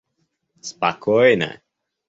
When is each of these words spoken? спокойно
спокойно 0.69 1.51